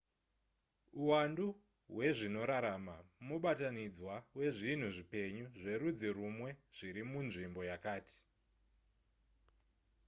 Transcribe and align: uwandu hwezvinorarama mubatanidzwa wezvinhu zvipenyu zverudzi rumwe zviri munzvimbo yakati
uwandu 1.01 1.45
hwezvinorarama 1.93 2.97
mubatanidzwa 3.27 4.15
wezvinhu 4.37 4.87
zvipenyu 4.95 5.45
zverudzi 5.61 6.07
rumwe 6.17 6.49
zviri 6.77 7.01
munzvimbo 7.11 7.61
yakati 7.69 8.17